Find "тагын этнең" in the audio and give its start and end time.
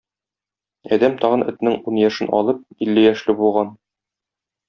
1.25-1.75